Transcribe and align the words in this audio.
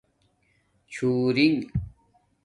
چُھݸرنگ 0.91 1.59